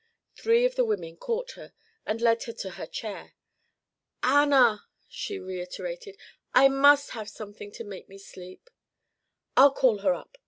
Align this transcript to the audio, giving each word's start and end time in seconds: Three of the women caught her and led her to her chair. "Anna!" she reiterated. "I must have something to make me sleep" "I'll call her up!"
Three 0.35 0.65
of 0.65 0.73
the 0.73 0.83
women 0.83 1.15
caught 1.15 1.51
her 1.51 1.73
and 2.07 2.19
led 2.19 2.41
her 2.45 2.53
to 2.53 2.71
her 2.71 2.87
chair. 2.87 3.35
"Anna!" 4.23 4.87
she 5.07 5.37
reiterated. 5.37 6.17
"I 6.55 6.69
must 6.69 7.11
have 7.11 7.29
something 7.29 7.71
to 7.73 7.83
make 7.83 8.09
me 8.09 8.17
sleep" 8.17 8.71
"I'll 9.55 9.69
call 9.73 9.99
her 9.99 10.15
up!" 10.15 10.39